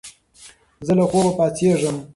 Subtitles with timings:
[0.85, 1.97] زه له خوبه پاڅېږم.